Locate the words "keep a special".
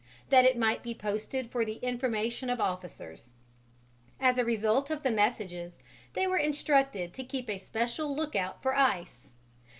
7.23-8.15